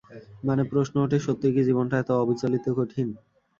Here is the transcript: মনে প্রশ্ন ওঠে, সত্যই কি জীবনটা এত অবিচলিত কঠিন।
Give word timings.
মনে 0.43 0.63
প্রশ্ন 0.71 0.95
ওঠে, 1.01 1.17
সত্যই 1.19 1.53
কি 1.55 1.61
জীবনটা 1.67 1.95
এত 1.99 2.09
অবিচলিত 2.23 2.65
কঠিন। 2.77 3.07